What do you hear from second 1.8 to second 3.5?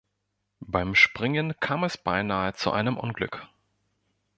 es beinahe zu einem Unglück.